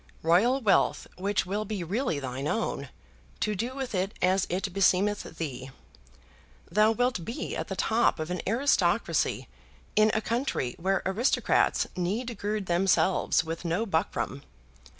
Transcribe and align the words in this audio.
Royal 0.23 0.59
wealth 0.61 1.05
which 1.15 1.45
will 1.45 1.63
be 1.63 1.83
really 1.83 2.17
thine 2.17 2.47
own, 2.47 2.89
to 3.39 3.53
do 3.53 3.75
with 3.75 3.93
it 3.93 4.17
as 4.19 4.47
it 4.49 4.73
beseemeth 4.73 5.37
thee. 5.37 5.69
Thou 6.71 6.91
wilt 6.91 7.23
be 7.23 7.55
at 7.55 7.67
the 7.67 7.75
top 7.75 8.19
of 8.19 8.31
an 8.31 8.41
aristocracy 8.47 9.47
in 9.95 10.09
a 10.15 10.19
country 10.21 10.73
where 10.79 11.03
aristocrats 11.05 11.85
need 11.95 12.35
gird 12.39 12.65
themselves 12.65 13.43
with 13.43 13.63
no 13.63 13.85
buckram. 13.85 14.41